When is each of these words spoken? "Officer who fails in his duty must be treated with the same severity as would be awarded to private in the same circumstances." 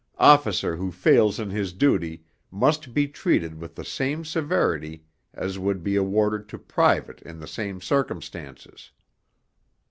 "Officer 0.17 0.77
who 0.77 0.91
fails 0.91 1.39
in 1.39 1.51
his 1.51 1.73
duty 1.73 2.23
must 2.49 2.91
be 2.91 3.07
treated 3.07 3.61
with 3.61 3.75
the 3.75 3.85
same 3.85 4.25
severity 4.25 5.03
as 5.31 5.59
would 5.59 5.83
be 5.83 5.95
awarded 5.95 6.49
to 6.49 6.57
private 6.57 7.21
in 7.21 7.39
the 7.39 7.45
same 7.45 7.79
circumstances." 7.79 8.89